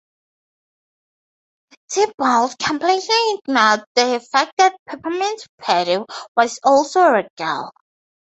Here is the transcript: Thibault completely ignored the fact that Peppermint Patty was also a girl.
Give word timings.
Thibault 1.91 2.53
completely 2.59 3.33
ignored 3.37 3.83
the 3.93 4.19
fact 4.31 4.51
that 4.57 4.75
Peppermint 4.87 5.45
Patty 5.59 5.97
was 6.35 6.59
also 6.63 7.01
a 7.13 7.29
girl. 7.37 7.71